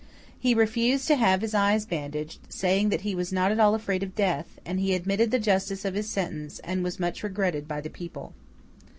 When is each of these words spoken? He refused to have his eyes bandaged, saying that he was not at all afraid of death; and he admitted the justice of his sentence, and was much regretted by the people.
He 0.39 0.55
refused 0.55 1.05
to 1.09 1.15
have 1.15 1.41
his 1.41 1.53
eyes 1.53 1.85
bandaged, 1.85 2.39
saying 2.51 2.89
that 2.89 3.01
he 3.01 3.13
was 3.13 3.31
not 3.31 3.51
at 3.51 3.59
all 3.59 3.75
afraid 3.75 4.01
of 4.01 4.15
death; 4.15 4.57
and 4.65 4.79
he 4.79 4.95
admitted 4.95 5.29
the 5.29 5.37
justice 5.37 5.85
of 5.85 5.93
his 5.93 6.09
sentence, 6.09 6.57
and 6.63 6.83
was 6.83 6.99
much 6.99 7.21
regretted 7.21 7.67
by 7.67 7.81
the 7.81 7.89
people. 7.91 8.33